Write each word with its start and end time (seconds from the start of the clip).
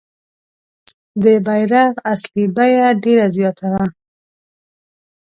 د 1.23 1.25
بیرغ 1.45 1.93
اصلي 2.11 2.45
بیه 2.55 2.87
ډېره 3.03 3.25
زیاته 3.35 3.67
وه. 3.73 3.85